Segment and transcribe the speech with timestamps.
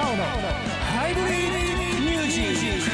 [0.00, 2.90] 青のハイブリッドミュージック。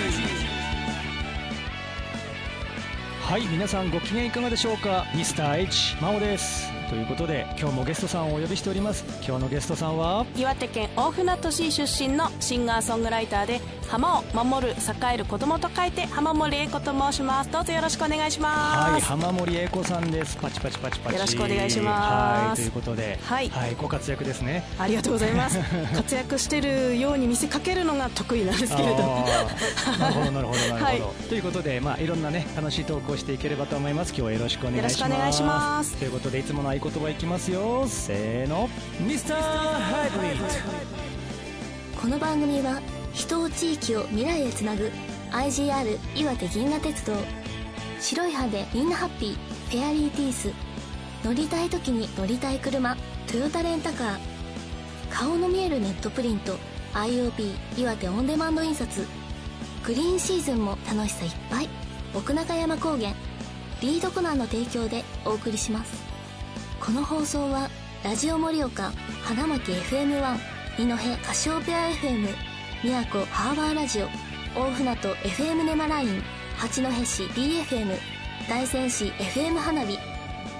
[3.22, 5.04] はい皆さんご機嫌いかがでしょうか？
[5.14, 6.73] ミスター h 真央です。
[6.90, 9.04] ということで今日もゲストさんをお呼びしております。
[9.26, 10.26] 今日のゲストさんは？
[10.36, 17.50] 岩手県大船渡市出身のシンガーソングライターで浜を守る栄える子供と書いて浜森英子と申します。
[17.50, 18.92] どうぞよろしくお願いします。
[18.92, 20.36] はい浜森英子さんです。
[20.36, 22.48] パチパチパチパチよろしくお願いします。
[22.48, 24.64] はいということでははいい、ご活躍ですね。
[24.78, 25.58] ありがとうございます。
[25.94, 28.94] 活躍してるように見せかけるのが得意なんですけれど
[29.98, 31.02] なるほどなるほどなるほど、はい。
[31.28, 34.10] ということでまあいろんなね楽しいトークをしていければと思います。
[34.10, 35.00] 今日はよろしくお願いします。
[35.00, 35.94] よろしくお願いします。
[35.96, 37.86] ということでいつもの合言葉いきますよ。
[37.86, 38.68] せーの。
[39.00, 40.40] ミスターハイブリ
[42.00, 42.80] この番組は
[43.12, 44.90] 人を地域を未来へつなぐ
[45.30, 47.12] IGR 岩手銀河鉄道。
[48.00, 49.34] 白い歯でみんなハッピー。
[49.70, 50.52] フェアリーティース。
[51.24, 52.96] 乗りたい時に乗りたい車。
[53.30, 54.18] トヨタレンタカー。
[55.10, 56.56] 顔の見えるネットプリント。
[56.92, 59.06] IOP 岩手オンデマンド印刷。
[59.84, 61.68] グリーンシーズンも楽しさいっぱい。
[62.14, 63.12] 奥中山高原。
[63.80, 66.03] リードコナンの提供でお送りします。
[66.84, 67.70] この放送は
[68.04, 70.36] ラジオ盛岡花巻 FM1
[70.78, 72.28] 二戸カシオペア FM
[72.84, 74.06] 宮古ハーバーラジオ
[74.54, 76.22] 大船渡 FM ネマライン
[76.58, 77.96] 八戸市 BFM
[78.50, 79.98] 大仙市 FM 花火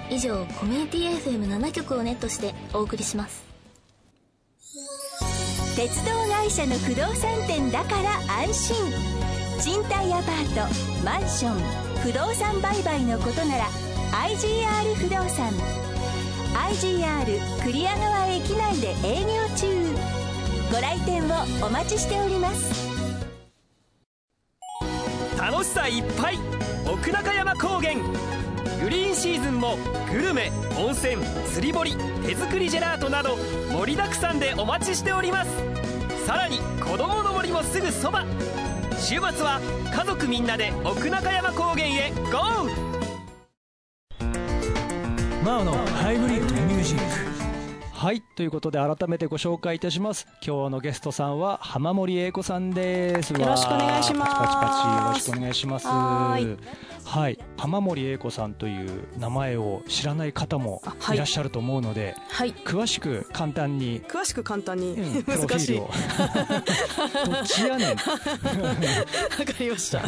[0.09, 3.43] 以上コミュニティ FM7 局をネットしてお送りします。
[5.75, 8.75] 鉄道会社の不動産店だから安心。
[9.61, 11.59] 賃貸アパートマンション
[12.01, 13.65] 不動産売買のことなら
[14.11, 15.84] IGR 不動産。
[16.55, 17.25] IGR
[17.65, 19.67] 栗屋川駅内で営業中。
[20.71, 22.89] ご来店をお待ちしております。
[25.37, 26.37] 楽しさいっぱい。
[26.87, 27.95] 奥中山高原。
[28.81, 29.77] グリーンシーズンも
[30.09, 31.17] グルメ温泉
[31.53, 31.93] 釣り堀
[32.25, 33.35] 手作りジェラートなど
[33.73, 35.51] 盛りだくさんでお待ちしております。
[36.25, 38.25] さらに子供の森もすぐそば。
[38.97, 39.59] 週末は
[39.93, 42.84] 家族みんなで奥中山高原へゴー！
[45.45, 47.03] マオのハイブリッドミュージック
[47.93, 50.25] はいということで改めてご紹介いたします。
[50.45, 53.31] 今日のゲストさんは浜森英子さんです。
[53.31, 54.31] よろしくお願いします。
[54.31, 55.87] パチパチパチよろしくお願いします
[57.15, 57.37] はーい。
[57.37, 61.15] はい浜森英子さんという名前を知らない方もい。
[61.15, 62.53] いらっしゃると思うので、はい。
[62.53, 65.89] 詳しく簡単に詳しく簡単に、うん プロフィ難しいールを。
[67.25, 67.95] どっちやねん。
[67.95, 67.99] わか
[69.59, 69.99] りました。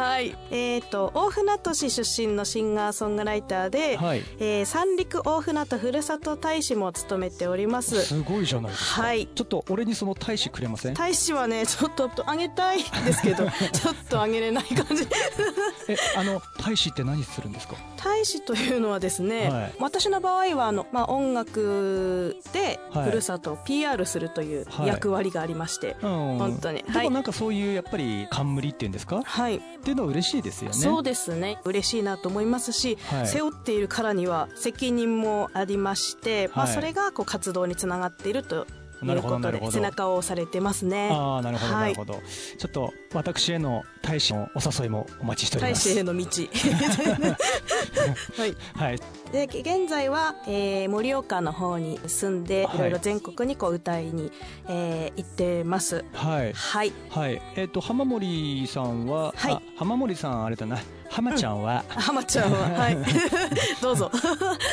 [0.00, 0.34] はい。
[0.50, 4.22] えっ、と、大船渡市出身のシンガーソングライターで、はい。
[4.38, 8.00] えー三陸大船渡ふるさと大使も務めております。
[8.02, 9.28] すごいじゃないですか、はい。
[9.34, 10.94] ちょっと俺にその大使くれません？
[10.94, 15.06] 大使はね、ちょっとあげたいですけど、 ちょっとあげれない感じ。
[15.88, 17.76] えあの大使って何するんですか？
[17.96, 19.74] 大使というのはですね、はい。
[19.80, 23.10] 私の場合はあの、まあ、音楽ではい。
[23.10, 24.88] ふるさとを PR するというはい。
[24.88, 26.38] 役割がありまして、うん。
[26.38, 26.82] 本当に。
[26.82, 27.04] ではい。
[27.04, 29.22] もなんかそういうやっぱり冠っていうんですか？
[29.24, 30.76] はい、っていうのは嬉しいですよね。
[30.76, 31.58] そうですね。
[31.64, 33.26] 嬉しいなと思いますし、はい。
[33.26, 36.74] 背負っているからには責任もありまして、まあ、はい。
[36.74, 38.66] それがこう活動につながっていると
[39.02, 41.10] いなるうことで背中を押されてますね。
[41.12, 42.20] ああなるほどはないるほど、
[42.58, 45.88] ちょっと私への大使のお誘いもお待ちしており大ます。
[45.90, 46.26] 使への道。
[48.36, 48.56] はい。
[48.74, 48.98] はい。
[49.32, 52.76] で現在は、えー盛岡の方に住んで、はい。
[52.76, 54.32] いろいろ全国にこう歌いに、
[54.68, 56.04] えー行ってます。
[56.12, 56.52] はい。
[56.52, 56.92] はい。
[57.10, 57.42] はい。
[57.56, 59.52] えっ、と浜森さんは、はい。
[59.52, 60.78] あ浜森さんあれだな。
[61.10, 62.58] 浜ちゃんは、浜ちゃんは。
[62.78, 62.98] はい。
[63.82, 64.10] どうぞ。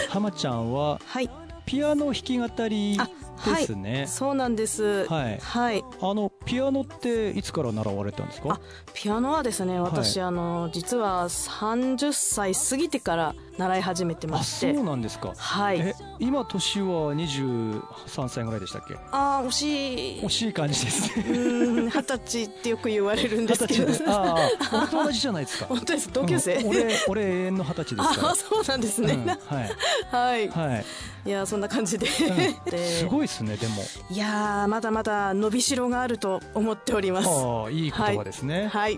[0.10, 1.30] 浜ちゃんははい。
[1.66, 2.98] ピアノ弾き語り
[3.46, 5.06] ですね、そうなんです。
[5.08, 5.38] はい。
[5.42, 5.84] はい。
[6.02, 8.54] あのピアノっていつから習われたんですか？
[8.54, 8.60] あ
[8.94, 14.74] ピアノはですね私、はあの実は30歳過ぎてから習い始めてまあして。
[14.74, 15.34] そうなんですか。
[15.36, 15.80] はい。
[15.80, 17.82] え今年は23
[18.30, 18.96] 歳ぐらいでしたっけ？
[19.12, 20.22] あー惜しい。
[20.22, 21.10] 惜しい感じです。
[21.20, 23.86] 二十歳ってよく言われるんですけど。
[23.86, 24.12] 二十歳で。
[24.12, 25.66] ああ俺と 同じじゃないですか。
[25.68, 26.12] 本当です。
[26.12, 26.70] 同級生、うん。
[26.70, 29.70] 俺俺永遠の二十歳ですかああそうなんですね、ら、うんはい。
[30.12, 30.86] はい、はい、
[31.26, 32.38] いやそんな感じで、うん、
[32.72, 33.84] ですごいですねでも。
[34.10, 37.28] いやーまだまだ伸びしろがあると思っております。
[37.28, 38.68] ああいい言葉ですね。
[38.68, 38.98] はい。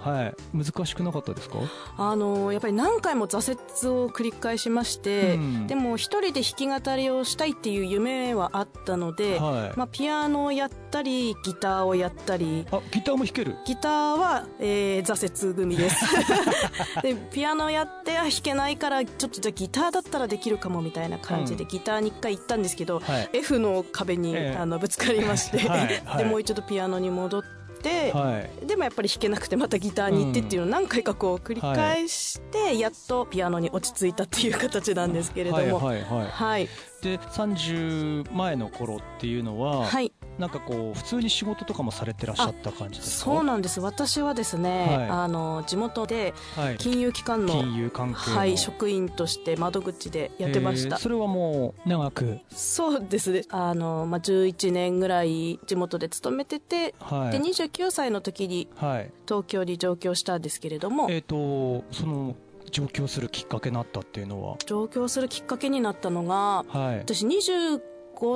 [0.54, 1.58] 難しくなかったですか？
[1.98, 3.58] あのやっぱり何回も挫
[3.90, 5.68] 折を繰り返しまして、うん。
[5.68, 9.78] でも一人で弾き語りをしたいっていう夢はあったので、はい。
[9.78, 12.66] まあ、ピアノをやったりギターをやったり。
[12.72, 13.56] あギターも弾ける？
[13.66, 16.06] ギターは、えー挫折組です。
[17.02, 21.70] でピアノやってあ弾けないからちょっとじゃあギターだったらできるかもみたいな感じで、うん。
[21.70, 23.30] ギターに一回行ったんですけど、はい。
[23.34, 24.58] F の壁に、ええ。
[24.58, 26.18] あのぶつかりまして、はいはい。
[26.20, 27.44] でもう一度ピアノに戻っ
[27.82, 28.66] て、はい。
[28.66, 36.02] でもやっぱり弾けなくてまたギターに行ってっていうのを何回かこう繰り返して、やっとピアノに落ち着いたっていう形なんですけれども、はい。
[36.02, 36.04] はい。
[36.04, 36.28] はい。
[36.28, 36.70] はい
[37.02, 40.12] で30前の頃っていうのは、はい。
[40.38, 43.32] なんかこう普通に仕事とかもされてらっしゃった感じですか？
[43.32, 43.82] そうなんです。
[43.82, 45.10] 私はですね、はい。
[45.10, 48.38] あの地元ではい、金融機関の金融関係の。
[48.38, 50.98] はい、職員として窓口でやってました。
[50.98, 52.40] それはもう長く？
[52.50, 53.44] そうですね。
[53.50, 57.32] あの、まあ、11年ぐらい地元で勤めてて、はい。
[57.32, 59.12] で29歳の時にはい。
[59.28, 61.08] 東京に上京したんですけれども。
[61.10, 62.36] えっ、とその
[62.72, 64.58] 上京するきっかけになったっていうのは？
[64.66, 66.98] 上京するきっかけになったのがはい。
[67.00, 67.80] 私25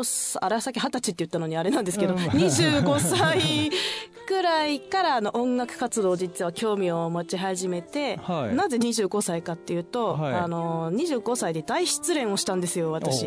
[0.03, 2.19] 歳あれさっき二十歳って言ったのにあれなんですけど、うん。
[2.19, 3.71] 25歳
[4.27, 8.55] くらいからあの音楽活動実は興味を持ち始めて、はい。
[8.55, 10.33] なぜ25歳かっていうと、はい。
[10.33, 13.21] あの25歳で大失恋をしたんですよ私。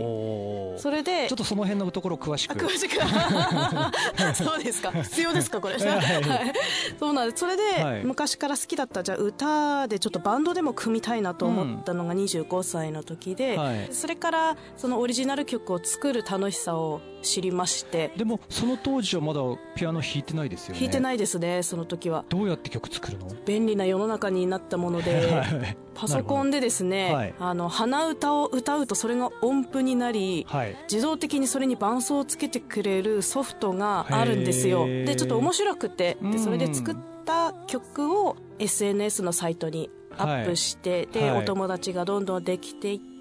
[0.78, 2.52] それでちょっとその辺のところ詳しく。
[2.52, 2.96] あ詳しく。
[4.34, 4.90] そうですか。
[5.02, 5.86] 必要ですかこれ、はい。
[5.86, 6.52] はい
[6.98, 7.40] そうなんです。
[7.40, 8.04] それで、はい。
[8.04, 13.88] 昔から好きだったじゃあ歌でちょっとバンドでも組みたいなと思ったのが25歳の時で、はい。
[13.92, 19.40] それからそのオリジナル曲を作る楽しさを知りましてでもその当時はまだ
[19.74, 22.24] ピアノ弾いてないですよね弾いてないですねその時は。
[22.28, 23.28] どうやって曲作るの？
[23.44, 25.76] 便利な世の中になったもので はい。
[25.94, 27.34] パソコンでですね、はい。
[27.38, 30.76] あの鼻歌を歌うとそれが音符になり、はい。
[30.90, 34.86] 自動的にそれに伴奏をつけてくれるソフトがあるんですよ。
[34.86, 36.30] でちょっと面白くてうん。
[36.32, 41.42] でそれで作った曲を SNS のサイトにアップして、で、はい。
[41.42, 43.15] お友達がどんどんできていって、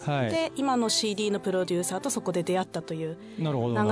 [0.00, 0.30] はい。
[0.30, 3.44] で今の CD のプロデューサーとそこで出会ったという流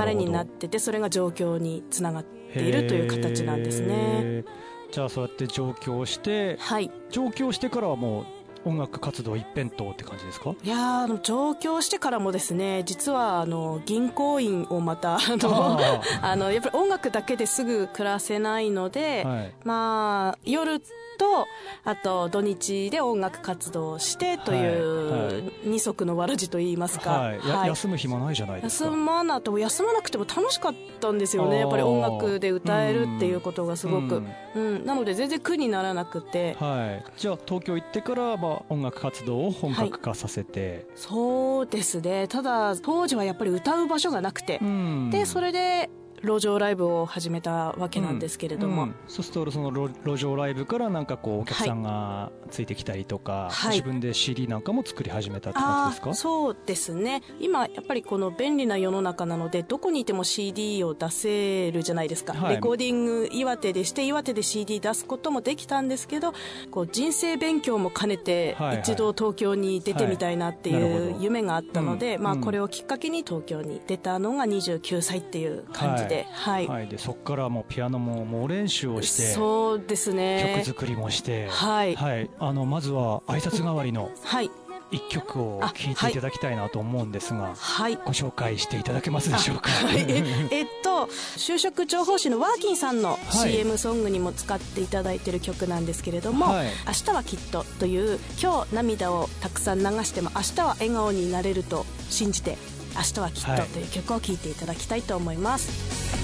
[0.07, 4.45] れになっるててそれが状況につながっているという形なんですね。
[4.93, 6.91] じゃあそうやって上京してはい。
[7.11, 8.25] 上京してからはもう
[8.67, 10.55] 音楽活動一辺倒って感じですか？
[10.63, 19.55] いやーあの上京してからもですね実はあの銀行員をまたあのああのやっぱり音楽だけですぐ暮らせないので、はい。
[19.65, 20.81] まあ夜
[21.19, 21.47] と
[21.85, 27.49] あと土日で音楽活動をしてといはいはう二足のわらじといいますか、はい。
[27.49, 27.69] やはい。
[27.69, 28.91] 休む暇ないじゃないですか。
[28.91, 31.61] 休まなと休まなくても楽しかったんですよね。
[31.61, 34.23] やっぱり音楽で歌えるっていうことがすごく、
[34.55, 34.85] うん。
[34.85, 36.57] なので全然苦にならなくて。
[36.59, 37.05] はい。
[37.17, 42.29] じゃあ東京行ってからまあ音楽活動を本格化させて、そうですね。
[42.29, 45.11] ただ当時はやっぱり歌う場所がなくて、うん。
[45.11, 45.91] でそれで
[46.25, 53.71] 路上ライブを始めたわけなんですけれども、うんそうするとその路路上ライブからなんかこうお客さんがついてきたりとか、はい。
[53.77, 56.11] 自分で CD なんかも作り始めたって感あじですか？
[56.11, 57.23] あそうですね。
[57.41, 62.55] 今やっぱりこの便利な世の中なのでどこにいても CD を出せるじゃないですか、はい。
[62.57, 66.33] レコーディング岩手でして岩手で CD 出すこともできたんですけど
[66.71, 68.81] こう人生勉強も兼ねてはいはい。
[68.81, 70.83] 一度東京に出てみたいなってはい。
[70.83, 72.39] う夢があったので、まあ、うん。
[72.39, 76.69] うんこれをきっかけに東京に出たのが29歳っていう感じで、はい。
[76.69, 80.55] はい、でそこからもうピアノも猛練習をしてそうですね。
[80.57, 81.97] 曲作りもして、はい。
[82.39, 84.51] あのまずは挨拶代わりのはい。
[84.91, 87.97] 一曲をあ聴いていただきたいなと思うんですが、はい。
[87.97, 89.71] ご紹介していただけますでしょうか？
[89.71, 90.23] はい、え
[90.53, 91.07] えっと
[91.37, 93.17] 就職情報誌のワーキンさんのは
[93.49, 93.53] い。
[93.53, 96.67] CM ソングにも使っていただいてる曲なんですけれども「はい。
[96.87, 102.57] 明日はきっと」という今日涙をたくさん流しても明日は笑顔になれると信じて
[102.97, 106.24] 「明日はきっと」はいという曲を聴いていただきたいと思います。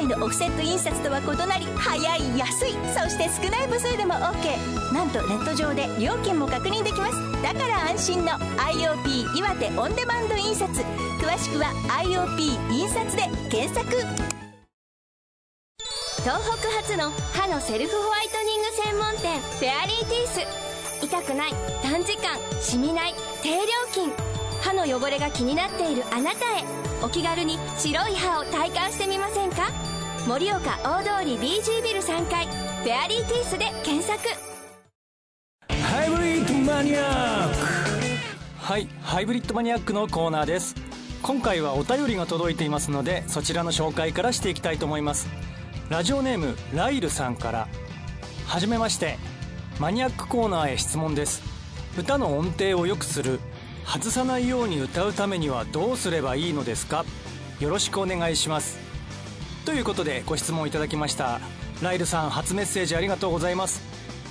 [0.00, 7.42] 従来のオフセット印刷とは異なり早い安いそして少ない部数でも OK なんとネット上で料金も確認できます。
[7.42, 10.72] だから安心の IOP 岩手オンデマンド印刷。
[10.72, 11.66] 詳しくは
[12.02, 13.86] IOP 印刷で検索。
[16.22, 21.04] 東北初の歯のセルフホワイトニング専門店フェアリーティース。
[21.04, 21.52] 痛くない
[21.82, 24.10] 短時間しみない低料金。
[24.62, 26.89] 歯の汚れが気になっているあなたへ。
[27.02, 29.70] お気軽に白い歯を体感してみませんか？
[30.28, 34.18] 盛岡大通り BG ビル3階フェアリーティースで検索。
[35.82, 37.56] ハイブリッドマニアック。
[38.58, 40.74] はいハイブリッドマニアックのコーナーです。
[41.22, 45.28] 今回はお便りが届いていますのでそちらの紹介からしていきたいと思います。
[45.88, 47.68] ラジオネームライルさんから。
[48.46, 49.16] はじめまして。
[49.78, 51.42] マニアックコーナーへ質問です。
[51.98, 53.40] 歌の音程を良くする。
[53.92, 57.04] 外さないように歌うためにはどうすればいいのですか？
[57.58, 58.78] よろしくお願いします。
[59.64, 61.40] ということでご質問いただきました。
[61.82, 63.82] ライルさん初メッセージありがとうございます。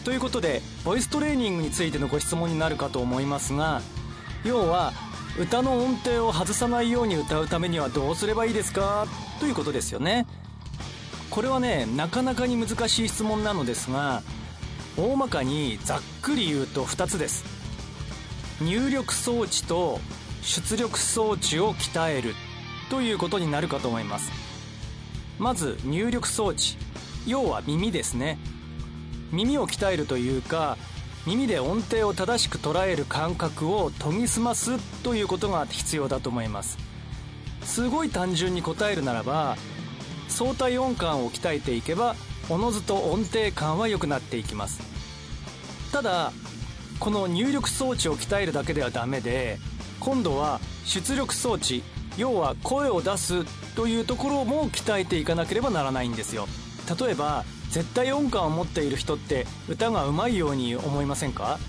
[0.05, 3.81] ということでボイストレーニングについてのご質問になるかと思いますが
[4.45, 4.93] 要は
[5.37, 9.07] 歌の音程を外さないように歌うためにはどうすればいいですか？
[9.41, 10.25] ということですよね。
[11.29, 14.23] これはねなかなかに難しい質問なのですが
[14.97, 17.58] 大まかにざっくり言うと2つです。
[18.61, 19.99] 入力装置と
[20.41, 22.33] 出力装置を鍛える
[22.89, 24.31] ということになるかと思います。
[25.37, 26.77] まず入力装置。
[27.25, 28.37] 要は耳ですね。
[29.31, 30.77] 耳を鍛えるというか
[31.25, 36.77] 耳で音程を正しく捉える感覚を研ぎ澄ますということが必要だと思います。
[37.63, 39.57] すごい単純に答えるならば
[40.27, 42.15] 相対音感を鍛えていけば
[42.49, 44.81] おのずと音程感は良くなっていきます。
[45.91, 46.31] ただ
[46.99, 49.57] この入力装置を鍛えるだけではダメで
[49.99, 51.83] 今度は出力装置
[52.17, 56.47] 要は声を出すというところも鍛えていかなければならないんですよ。
[56.99, 61.59] 例えば絶対音感を持っている人って歌が上手いように思いませんか？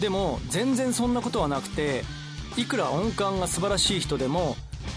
[0.00, 2.04] でも全然そんなことはなくて
[2.56, 4.56] いくら音感が素晴らしい人でも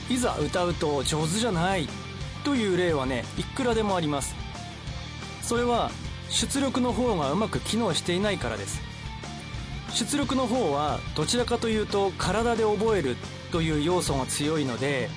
[0.09, 1.89] いざ歌うと上手じゃない
[2.45, 4.35] という例はねいくらでもあります。
[5.41, 5.91] それは
[6.29, 8.92] 出力の方がうまく機能していないからです。
[9.93, 13.15] 出力の方はどちらかというと体で覚える
[13.51, 15.09] という要素が強いので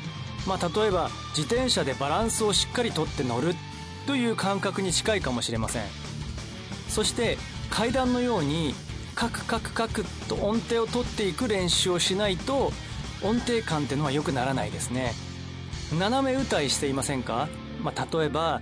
[0.47, 3.55] まあ例えば自転車でバランスをしっかりとって乗る
[4.07, 5.83] という感覚に近いかもしれません。
[6.89, 7.37] そして
[7.71, 8.75] 階段のように
[9.15, 12.73] カクカクカクと音程を取っていく練習をしないと
[13.23, 15.13] 音程感ってのは良くならないですね。
[15.99, 17.49] 斜め歌いしていませんか、
[17.83, 18.61] まあ、例えば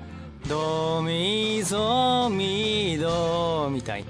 [0.49, 4.05] ドミソミドみたい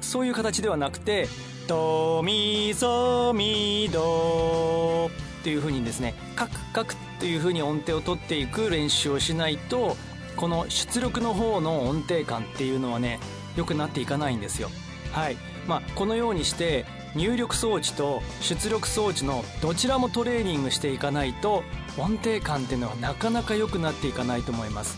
[0.00, 1.28] そういう形ではなくて
[1.68, 5.10] ドミソミド
[5.40, 9.96] っていう風にですねカクカクっていう風に音程を取っていく練習をしないと
[10.36, 13.20] この出力の方の音程感っていうのはね
[13.54, 14.70] 良くなっていかないんですよ。
[15.12, 15.36] はい。
[15.66, 21.64] まあこのようにして入力装置と出力装置のどちらもトレーニングしていかないと
[21.98, 24.96] 音程感っていうのはなかなか良くなっていかないと思います。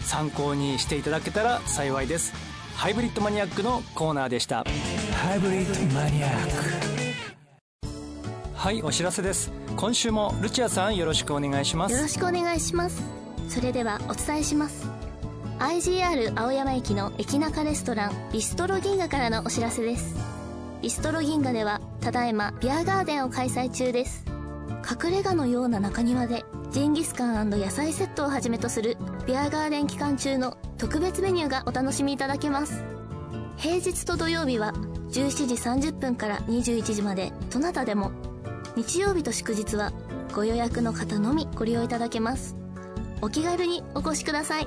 [0.00, 2.32] 参考にしていただけたら幸いです。
[2.74, 4.64] ハイブリッドマニアックのコーナーでした。
[5.16, 7.86] ハイブリッドマニアック。
[8.54, 9.50] はいお知らせです。
[9.74, 11.94] 今週もルチアさんよろしくお願いします。
[11.94, 13.02] よろしくお願いします。
[13.48, 14.86] それではお伝えします。
[15.58, 20.14] IGR 青山駅の駅中レストランビストロ銀河からのお知らせです。
[20.82, 24.24] ビストロ銀河ではただいまビアガーデンを開催中です。
[24.88, 32.84] 隠れ家のような中庭でジンギスカン野菜セットをはじめとするビアガーデン期間中の特別メニューがお楽しみいただけます。
[33.56, 34.74] 平日と土曜日は
[35.16, 35.54] 17時
[35.88, 38.10] 30分から21時までどなたでも。
[38.76, 39.94] 日曜日と祝日は
[40.34, 42.54] ご予約の方のみご利用いただけます。
[43.22, 44.66] お気軽にお越しください。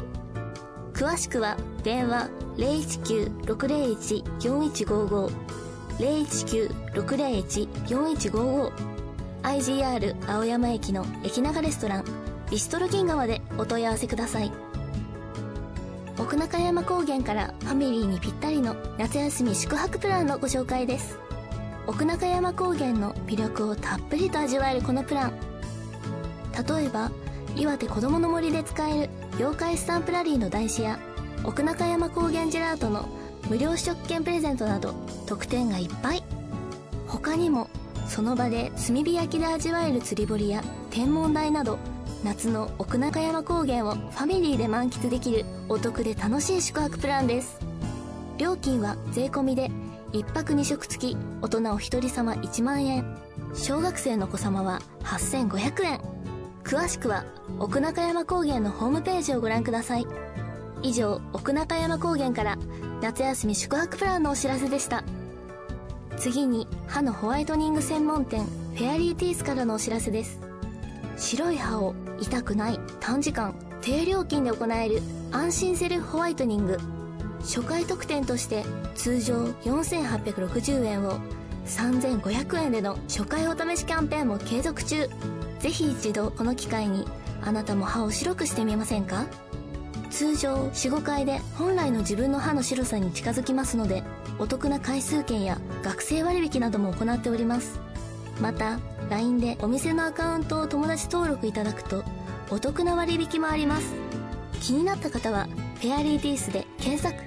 [0.94, 5.32] 詳しくは電話019-601-4155
[6.00, 8.72] 019-601-4155
[9.44, 12.06] IGR 青山駅の駅長レストラン
[12.50, 14.51] ビストロ銀河までお問い合わせください。
[16.19, 21.17] 奥中山高原からファミリーにぴったりの夏休み宿泊プランのご紹介です。
[21.88, 25.33] 奥中山高原の魅力をたっぷりと味わえるこのプラン。
[26.77, 27.09] 例えば
[27.55, 30.99] 岩手子どもの森で使える妖怪スタンプラリーの台紙や
[31.45, 33.07] 奥中山高原ジェラートの
[33.49, 34.93] 無料試食券プレゼントなど
[35.25, 36.23] 特典がいっぱい。
[37.07, 37.69] 他にも
[38.07, 41.79] その場で炭火焼きで味わえる釣り堀や天文台など
[42.23, 47.59] 夏の奥中山高原をファミリーで満喫できるお得で楽しい宿泊プランです。
[48.38, 49.71] 料金は税込みで
[50.11, 53.17] 1泊2食付き大人お一人様1万円。
[53.53, 56.01] 小学生の子様は8500円。
[56.63, 57.23] 詳しくは
[57.57, 60.05] 奥中山高原のホームページをご覧ください。
[60.83, 62.57] 以上奥中山高原から
[63.01, 65.05] 夏休み宿泊プランのお知らせでした。
[66.17, 68.45] 次に歯のホワイトニング専門店
[68.75, 70.38] フェアリーティースからのお知らせです。
[71.17, 76.77] 白い歯を痛くない短時間低料金で行える安心セルフホワイトニング。
[77.41, 81.19] 初回特典として通常4860円を
[81.65, 85.07] 3500円での初回お試しキャンペーンも継続中。
[85.59, 87.05] ぜひ一度この機会に
[87.41, 89.25] あなたも歯を白くしてみませんか？
[90.09, 94.03] 通常45回で本来の自分の歯の白さに近づきますので
[94.39, 97.79] お得な回数券や学生割引なども行っております。
[98.41, 102.03] また LINE でお店のアカウントを友達登録いただくと
[102.49, 103.93] お得な割引もあります。
[104.61, 107.23] 気になった方はフェアリーティースで検索。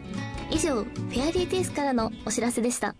[0.51, 2.95] 以上フェアリーティースからのお知らせでした。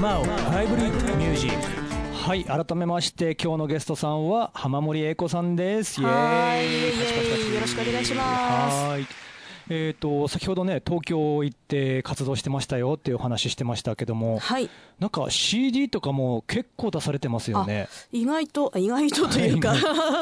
[0.00, 1.66] マオハイブリッドミュージック
[2.12, 6.00] はい改めまして今日のゲストさんは浜森英子さんです。
[6.00, 7.54] イエはいーイ。
[7.54, 8.84] よろしくお願いします。
[8.88, 9.25] はい
[9.68, 14.70] えー、と先ほどね東京行って活動してましたよっていうお話してましたけどもはい。
[14.98, 17.88] なんか CD とかも結構出されてますよね。
[18.12, 19.74] 意外と意外とというか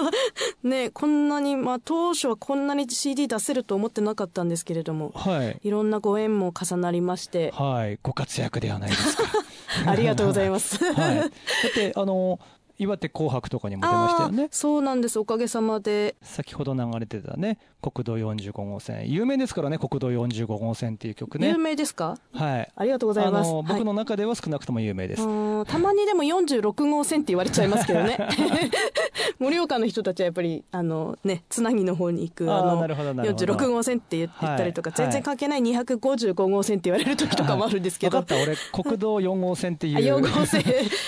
[0.64, 5.60] ねこんなにまあ当初はこんなに CD 出せると思ってなかったんですけれどもはい。
[5.62, 7.98] いろんなご縁も重なりましてはい。
[8.02, 9.24] ご活躍ではないですか。
[9.86, 10.82] ありがとうございます。
[10.92, 11.16] はい。
[11.16, 11.28] だっ
[11.74, 12.38] てあの
[12.78, 14.48] 岩手紅白とかにも出ましたよね。
[14.50, 15.18] そうなんです。
[15.18, 16.16] おかげさまで。
[16.22, 19.08] 先ほど流れてたね国道45号線。
[19.10, 21.48] 有名ですからね国道45号線っていう曲ね。
[21.48, 22.16] 有名ですか？
[22.32, 22.72] はい。
[22.74, 23.50] ありがとうございます。
[23.52, 25.22] 僕の中では少なくとも有名です、
[25.66, 28.18] たまにでも46号線って言われちゃいますけどね。
[29.38, 33.44] 盛岡の人たちはやっぱりあのねつなぎの方に行くあーあのなるほどなるほど。
[33.54, 34.96] 46号線って言言ったりとか、はい。
[34.96, 38.42] 全然関係ない255号線って言われる時とかもあるんですけど、 分かった。
[38.42, 40.62] 俺国道4号線っていあう4号線。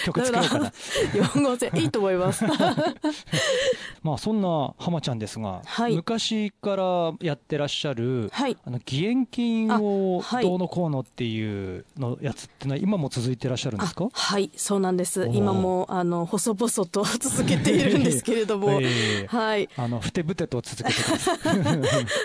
[0.04, 0.66] 曲作ろうかな。
[1.14, 2.44] 4号線いいと思います。
[4.02, 5.96] まあそんな浜ちゃんですが、はい。
[5.96, 8.56] 昔からやってらっしゃる、はい。
[8.64, 14.04] あの義援金をどうのこうのっていうのやつってのは今も続いてらっしゃるんですか？
[14.04, 15.28] あはいそうなんです。
[15.32, 19.26] 今もあの細々と続けているんですけれども、 ええ。
[19.26, 19.69] はい。
[19.76, 21.38] あのふてぶてと続けてください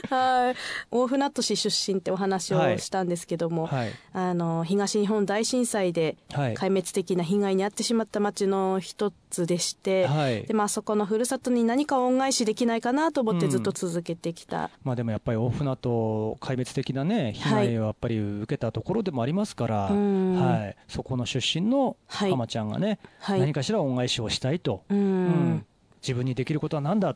[0.10, 0.56] はい。
[0.92, 3.92] 大船渡市出身ってお話をしたんですけども、はい。
[4.14, 6.54] あの東日本大震災ではい。
[6.56, 10.44] 壊滅的な被害に遭ってしまった町の一つでして、はい。
[10.44, 20.36] でまあ、そこのふるさとに何か恩返しできないかなと思ってずっと続けてきた、まあでもやっぱり大船渡壊滅的なね被害をやっぱり受けたところでもありますから、うん。
[20.36, 22.30] はい、そこの出身のはい。
[22.30, 23.40] 浜ちゃんがね、はい。
[23.40, 24.98] 何かしら恩返しをしたいと、うん。
[24.98, 25.66] うん。
[26.02, 27.16] 自分にできることは何だ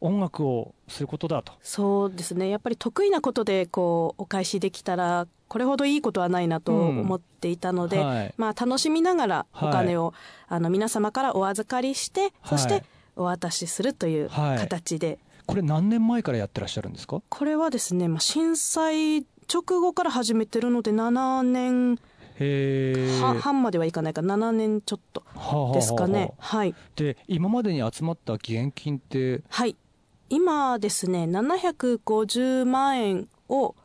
[0.00, 1.52] 音楽をすることだと。
[1.62, 2.48] そうですね。
[2.48, 7.00] やっぱり得意なことでこうお返しできたらこれほどいいことはないなとうん。
[7.00, 8.34] 思っていたので、はい。
[8.36, 9.68] まあ、楽しみながらはい。
[9.68, 10.12] お金を、
[10.48, 12.82] あの皆様からお預かりして、そして
[13.14, 14.58] お渡しするというはい。
[14.58, 17.22] 形で、これ何年前からやってらっしゃるんですか？
[17.28, 19.20] これはですね、まあ、震災
[19.52, 21.98] 直後から始めてるので7年
[23.40, 25.22] 半まではいかないか7年ちょっと
[25.72, 26.34] ですかね。
[26.38, 26.74] はい。
[26.96, 29.42] で今までに集まった義援金って？
[29.48, 29.76] はい。
[30.28, 33.76] 今ですね750万円を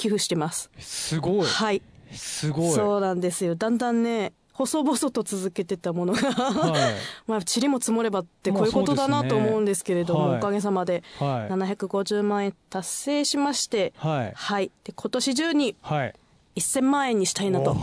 [0.00, 0.70] 寄付してます。
[0.78, 1.46] すごい。
[1.46, 1.82] はい。
[2.12, 2.70] すごい。
[2.72, 3.54] そうなんですよ。
[3.54, 6.94] だんだんね細々と続けてたものが、はい。
[7.28, 10.40] まあ塵も積もればってこういうことだなと思うんですけれども、まあねはい。
[10.40, 11.52] おかげさまではい。
[11.52, 13.92] 750万円達成しまして。
[13.98, 14.32] はい。
[14.34, 14.70] はい。
[14.84, 16.14] で今年中にはい
[16.56, 17.76] 1000万円にしたいなと。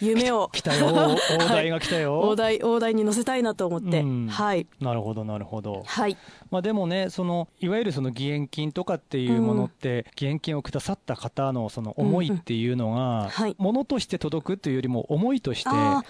[0.00, 0.48] 夢を。
[0.52, 0.92] 来たよ。
[1.38, 4.28] 大台が来たよ、大台大台に乗せたいなと思って、うん。
[4.28, 4.66] はい。
[4.80, 5.82] なるほどなるほど。
[5.86, 6.16] はい。
[6.50, 13.56] まあでもねそのいわゆるその義援金とかっていうものって、義援金をくださった方のその思いっていうのが、はい。
[13.58, 16.02] ものとして届くというよりも思いとしてあ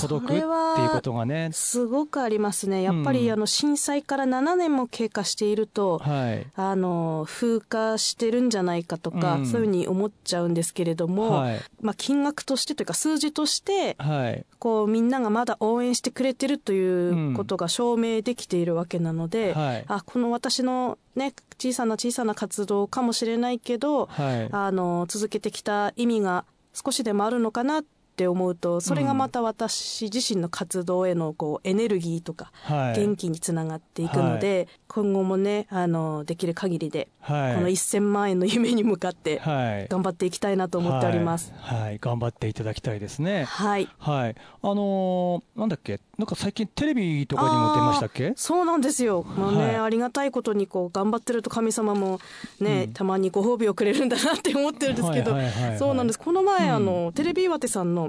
[0.00, 1.50] 届くっていうことがね。
[1.52, 2.82] すごくありますね。
[2.82, 3.32] やっぱり、うん。
[3.32, 6.46] あの震災から7年も経過していると、はい。
[6.54, 9.46] あの風化してるんじゃないかとか、うん。
[9.46, 11.60] そういうふうに思っちゃうんですけれども、はい。
[11.80, 14.44] まあ、金額としてというか数字としてはい。
[14.58, 19.84] こうみんながまだ応援してくれてるということが証明できているわけなので、はい。
[19.88, 24.48] あこの私の、ね、小さな小さな活動かもしれないけど、はい。
[24.50, 33.00] あの続けてきた意味が少しでもあるのかなって思うとそれがまた私自身の活動へのこうエネルギーとかはい。
[33.00, 37.54] 元気につながっていくので、今後もねあのできる限りで、はい。
[37.54, 39.88] この1000万円の夢に向かってはい。
[39.88, 41.52] 頑張っていきたいなと思っております。
[41.56, 41.98] はい、はい。
[41.98, 43.44] 頑張っていただきたいですね。
[43.44, 43.88] はい。
[43.98, 44.34] はい。
[44.62, 46.00] あのーなんだっけ？
[46.16, 48.32] なんか最近テレビとかにも出ましたっけ？
[48.36, 49.76] そうなんですよ、まあねはい。
[49.76, 52.20] ありがたいことにこう頑張ってると神様も
[52.60, 52.92] ね、うん。
[52.92, 56.18] たまにご褒美をくれるんだなって思ってるんですけど、はいはいはいはいそうなんです。
[56.18, 56.74] この前、うん。
[56.74, 58.07] あのテレビ岩手さんの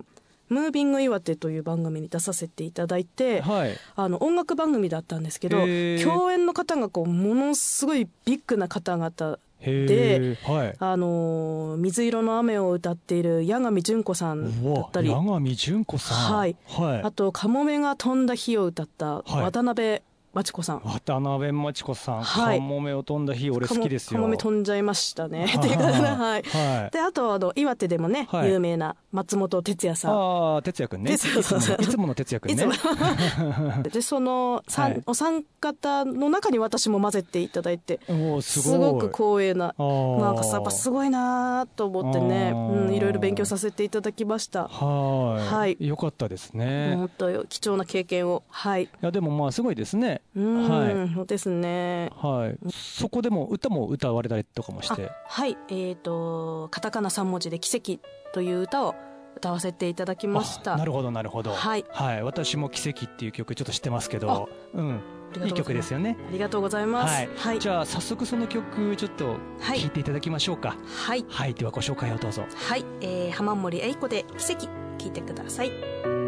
[0.50, 3.78] ムービング岩手という番組に出させていただいて、はい。
[3.96, 5.58] あの音楽番組だったんですけど
[6.04, 10.76] 共演の方がこうものすごいビッグな方々へえはい。
[10.80, 15.10] あのー水色の雨を歌っている八神純子さんだったり。
[15.10, 16.38] 八神純子さん。
[16.38, 16.56] はい。
[16.68, 17.02] はい。
[17.04, 19.26] あと「かもめが飛んだ日」を歌ったはい。
[19.44, 22.60] 渡辺真知子さん、渡辺真知子さん、はい。
[22.60, 24.20] カモメを飛んだ日俺好きですよ。
[24.20, 25.48] かもめ飛んじゃいましたね。
[25.48, 25.58] はい。
[25.58, 26.44] っていうかなはい。
[26.44, 26.92] はい。
[26.92, 28.50] であとあの岩手でもね、はい。
[28.50, 30.12] 有名な松本哲也さん。
[30.12, 31.18] ああ哲也くんね。
[31.18, 31.82] 哲也さん。
[31.82, 32.78] いつもの哲也くんね。
[33.92, 34.64] でその
[35.08, 38.00] お三方の中に私も混ぜていただいて
[38.42, 38.80] すすごい。
[38.92, 44.68] ごく光栄ななんかさやっぱすごいなと思ってね、うん、いろいろ勉強させていただきました。
[44.68, 45.54] はい。
[45.54, 45.78] はい。
[45.80, 48.44] よかったですね、い本当貴重な経験を。
[48.50, 51.14] はいやでもまあすごいですねうん、はい。
[51.14, 52.10] そうですね。
[52.16, 52.72] はい。
[52.72, 55.12] そこでも歌も歌われたりとかもして？
[55.28, 55.58] はい。
[55.70, 58.02] えっ、とカタカナ3文字で「奇跡」
[58.34, 58.96] という歌を
[59.38, 60.74] 歌わせていただきました。
[60.76, 61.52] あなるほどなるほど。
[61.52, 61.86] はい。
[62.24, 64.50] 私も奇跡っていう曲ちょっと知ってますけど。
[64.74, 65.02] うん。
[65.46, 66.18] いい曲ですよね。
[66.28, 67.14] ありがとうございます。
[67.14, 67.60] はい、はい。
[67.60, 69.80] じゃあ早速その曲ちょっとはい。
[69.80, 70.76] 聴いていただきましょうか。
[71.06, 71.26] はい。
[71.30, 72.44] はい、ではご紹介をどうぞ。
[72.68, 74.68] はい、えー、浜森英子で「奇跡」
[75.00, 76.19] 聞いてください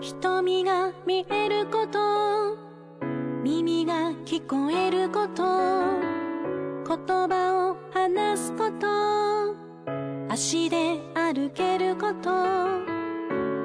[0.00, 2.56] 瞳が見えること。
[3.42, 5.42] 耳が聞こえること。
[6.86, 9.56] 言葉を話すこと。
[10.28, 12.30] 足で歩けること。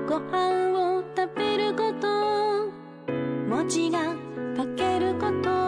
[0.08, 2.72] ご飯を食べること。
[3.48, 4.15] 文字が
[4.58, 5.62] 書けること。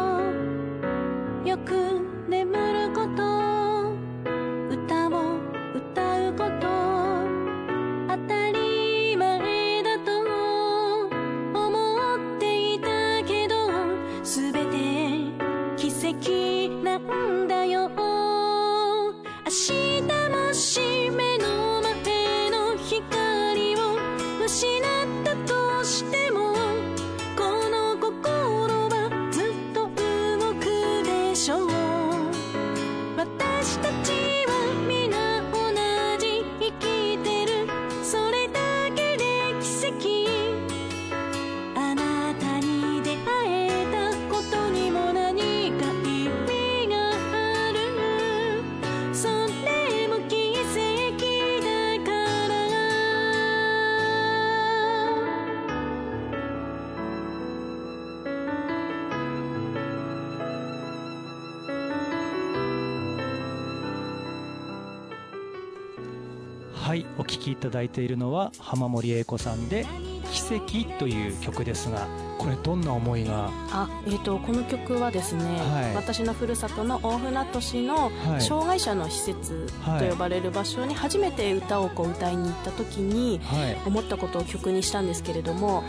[66.95, 69.85] はいお聴きいただいているのは浜森英子さんで
[70.31, 73.49] 「奇跡」という曲ですがこれどんな思いが？
[73.69, 75.95] あ、えー、とこの曲はですね、はい。
[75.95, 78.41] 私のふるさとの大船渡市のはい。
[78.41, 79.67] 障害者の施設
[79.99, 83.77] と呼ばれる場所に初めて歌をこう歌いに行った時にはい。
[83.85, 85.83] 思ったことを曲にしたんですけれども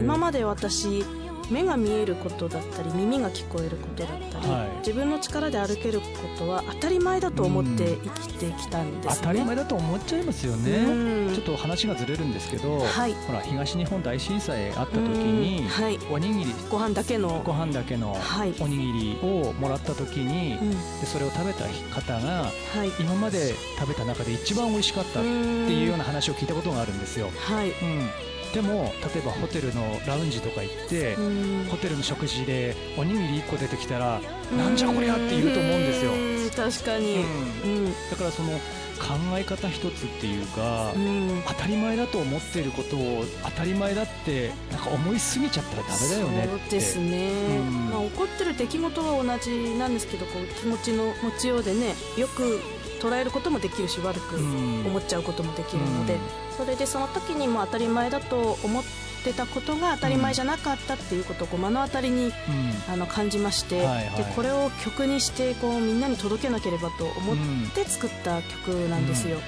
[0.00, 1.04] 今まで私
[1.50, 4.78] 目が見えることだったり耳が聞こえることだったり、はい。
[4.78, 6.06] 自分の力で歩けるこ
[6.38, 9.18] とは当たり前だと思って生きてきたんですね。
[9.20, 11.34] 当たり前だと思っちゃいますようねん。
[11.34, 13.14] ちょっと話がずれるんですけど、はい。
[13.26, 15.68] ほら東日本大震災あった時にうん。
[15.68, 15.98] はい。
[16.10, 17.42] おにぎりご飯だけの。
[17.44, 18.54] ご飯だけのはい。
[18.60, 20.70] おにぎりをもらった時に、うん。
[20.70, 22.50] でそれを食べた方がは
[22.84, 22.90] い。
[23.00, 27.68] 今まで食べた中で一番美味しかったっていうような話を聞いたことがあるんですよ、はい。
[27.68, 27.74] うん、
[28.54, 31.66] でも例えばホテルのラウンジとか行って、うん。
[31.70, 34.20] ホテルの食事でおにぎり1個出てきたら
[34.56, 36.50] なんじゃこりゃって言うと思うんですよ、うん。
[36.50, 37.24] 確かに。
[37.64, 37.92] うん。
[38.10, 38.50] だからその
[38.96, 41.42] 考え方一つっていうか、うん。
[41.46, 46.48] 当たり前だと思っていることを当たり前だってなんか思いすぎちゃったらダメだよねって。
[46.48, 47.90] そうですね、うん。
[47.90, 52.60] まあ、起こってる出来事は同じなんですけどこう気持ちの持ちようでねよく
[52.96, 54.86] 捉えることもできるし悪くうん。
[54.86, 56.20] 思っちゃうこともできるので、うん。
[56.56, 58.84] それでその時にも当たり前だと思っ
[59.24, 62.32] てたことが当たり前じゃなかったっていうことをこう目の当たりにうん。
[62.92, 63.86] あの感じまして、で
[64.34, 67.36] これを曲にしてこうみんなに届けなければと思っ
[67.74, 69.38] て作った曲なんですよ。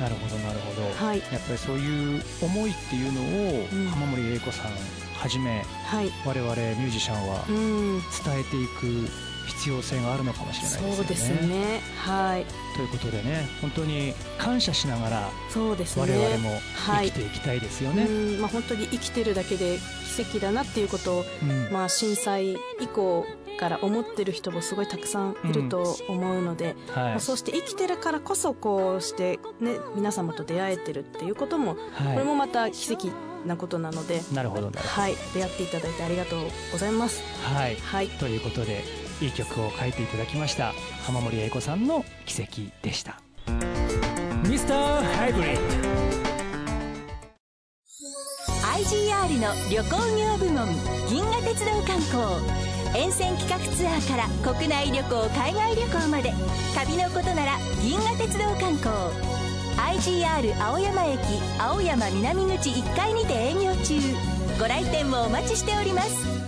[0.00, 1.18] なるほどなるほど、はい。
[1.18, 3.20] やっぱりそういう思いっていうの
[3.60, 3.88] を、うん。
[3.88, 4.72] 浜森英子さん
[5.16, 8.00] はじめはい、我々ミュージシャンはうん。
[8.24, 9.08] 伝えていく
[9.46, 10.96] 必要性があるのかもしれないですよね。
[10.96, 11.80] そうですね。
[11.98, 12.46] はい。
[12.76, 16.02] ということでね本当に感謝しながらそうですね。
[16.02, 18.04] 我々もはい生きていきたいですよね。
[18.04, 18.40] うん。
[18.40, 19.78] まあ、本当に生きてるだけで
[20.16, 21.72] 奇跡だなっていうことを、うん。
[21.72, 22.58] まあ、震災以
[22.92, 23.26] 降
[23.58, 27.04] から思ってる人もすごいたくさんいると思うので、はい。
[27.10, 32.14] まあ、そうして生きてるからこそこうして、ね、皆様と出会えてるっていうことも、はい。
[32.14, 33.08] これもまた奇跡
[33.46, 37.22] なことなので、なるほどはい、出会っていただいてありがとうございます。
[37.50, 37.54] ど。
[37.54, 37.76] はい。
[37.76, 40.72] はい、ということでいい曲を書いていただきました。
[41.04, 43.20] 浜森英子さんの奇跡でした。
[44.48, 45.62] ミスターハイブリッド
[48.72, 50.68] IGR の旅行業部門
[51.08, 52.42] 銀河鉄道観光。
[52.94, 56.32] 沿線企画ツアーから国内旅行海外旅行まで。
[56.74, 58.92] 旅のことなら銀河鉄道観光。
[59.76, 61.18] IGR 青山駅
[61.58, 63.94] 青山南口1階にて営業中。
[64.58, 66.41] ご来店もお待ちしております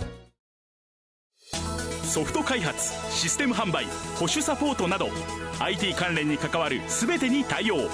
[2.15, 5.09] ソフト開発システム販売保守サポートなど
[5.59, 7.89] IT 関連に関わる全てに対応。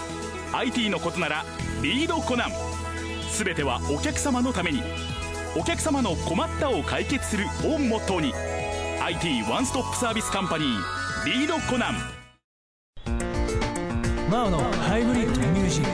[0.53, 1.43] IT のことなら
[1.81, 2.51] リードコナン。
[3.35, 4.83] 全てはお客様のために。
[5.59, 8.31] お客様の困ったを解決するをモットーに。
[9.01, 11.95] IT ワンストップサービスカンパニーリードコナン。
[14.29, 15.89] マオのハイブリッドミュージック。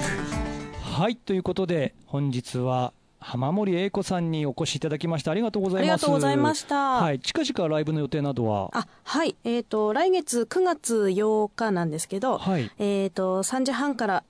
[0.84, 5.32] はいということで本日は浜森英子さんにお越しいただきました。
[5.32, 5.92] ありがとうございます。
[5.92, 6.76] ありがとうございました。
[6.76, 7.20] はい。
[7.20, 8.70] 近々ライブの予定などは？
[8.74, 9.36] あはい。
[9.44, 12.72] えっ、と来月9月8日なんですけど、はい。
[12.80, 14.24] えっ、と3時半から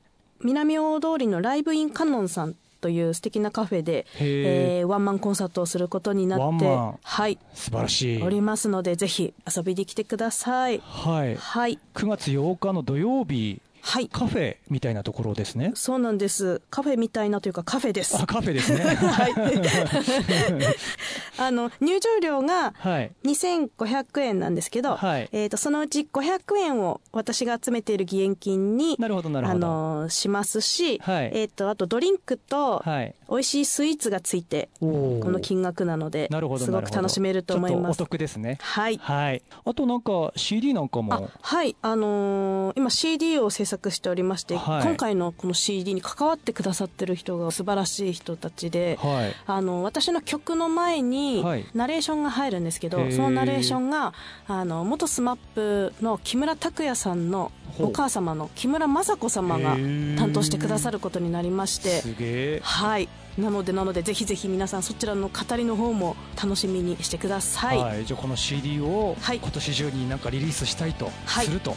[0.43, 6.65] 南大通りのライブインカノンさんという素敵なカフェで、えーワンマンコンサートをすることになって
[7.01, 7.39] はい。
[7.53, 8.23] 素晴らしい。
[8.23, 10.79] おりますのでぜひ遊びに来てください。
[10.79, 11.35] はい。
[11.35, 11.79] はい。
[11.95, 14.09] 9月8日の土曜日はい。
[14.09, 15.71] カフェみたいなところですね。
[15.75, 16.61] そうなんです。
[16.69, 18.21] カフェみたいなというかカフェです。
[18.21, 18.81] あカフェですね。
[18.83, 19.33] はい。
[21.39, 23.11] あの入場料がはい。
[23.23, 25.29] 2500円なんですけど、はい。
[25.31, 29.67] えー、とそのうち500円を私が集めている義援金になるほどなるほど。
[29.67, 29.69] あ
[30.01, 31.31] のしますし、はい。
[31.33, 33.15] えー、とあとドリンクとはい。
[33.29, 38.01] 美味しいスイーツがついてこの金額なのでなるほどすごく楽しめると思います。
[38.01, 38.57] お得ですね。
[38.61, 38.97] はい。
[38.97, 39.41] はい。
[39.63, 41.75] あとなんか CD なんかあもはい。
[41.81, 44.83] あのー今 CD を制作しておりまして、はい。
[44.83, 49.35] 今回のこの CD に関わってくださってる人が素晴らしい人たちで、はい。
[49.45, 51.65] あの私の曲の前にはい。
[51.73, 53.15] ナレーションが入るんですけど、へー。
[53.15, 54.13] そのナレーションが
[54.47, 62.59] あの元スマップの木村拓哉さんのお母様の木村雅子様が担当してくださることになりましてすげえ。
[62.63, 63.07] はい。
[63.37, 67.77] なのでなのでぜひぜひ皆さんそちらの語りの方も楽しみにしてください。
[67.77, 71.75] はい、じゃあこの CD をはい今年中になんかリリースしたいと、はいすると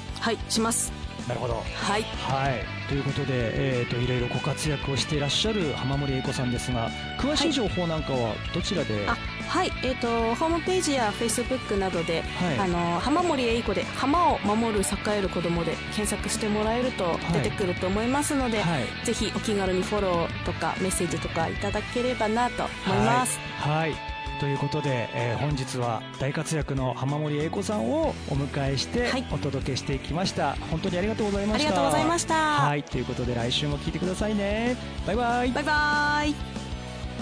[0.49, 0.93] します
[1.31, 1.55] なるほど。
[1.55, 2.03] はい。
[2.03, 2.89] はい。
[2.89, 9.17] ということで、えー、といろいろご活躍をしていらっしゃる浜森英子さんですが詳しい情報なんかはどちらで、あ
[9.49, 9.73] はい。
[9.85, 12.59] えっ、とホームページやフェイスブックなどで、はい。
[12.59, 19.07] あの浜森英子で「浜を守る栄える子供で検索してもらえると出てくると思いますので、はい。
[19.07, 23.39] ぜひお気軽にフォローとかメッセージとかいただければなと思います。
[23.59, 29.27] はい、はいということで、えー本日は大活躍の浜森英子さんをお迎えしてはい。
[29.31, 31.69] お届けしていきました、本当にありがとうございました。
[31.69, 32.35] ありがとうございました。
[32.35, 32.83] はい。
[32.83, 34.77] ということで来週も聞いてくださいね。
[35.07, 35.51] バイバイ。
[35.51, 36.35] バイバイ。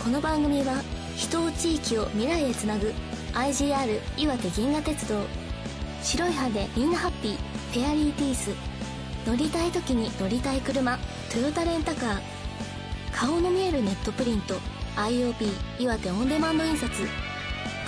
[0.02, 0.80] この番組は
[1.16, 2.94] 人を地域を未来へつなぐ
[3.34, 5.20] IGR 岩手銀河鉄道。
[6.02, 7.36] 白い歯でみんなハッピー。
[7.72, 8.50] フェアリーティース。
[9.26, 10.96] 乗りたい時に乗りたい車。
[11.32, 12.20] トヨタレンタカー。
[13.12, 14.54] 顔の見えるネットプリント
[14.98, 15.46] IOP
[15.78, 16.90] 岩手オンデマンド印刷。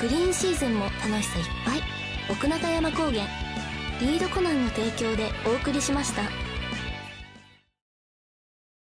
[0.01, 1.83] グリーンシーズンも楽しさいっぱい。
[2.31, 3.27] 奥中山高原。
[4.01, 6.23] リードコナンの提供でお送りしました。